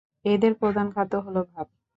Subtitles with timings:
[0.25, 1.67] এদের প্রধান খাদ্য হল ভাত।